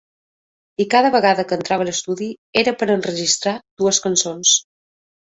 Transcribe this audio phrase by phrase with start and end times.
[0.85, 2.31] I cada vegada que entrava a l’estudi
[2.65, 4.61] era per a enregistrar dues cançons.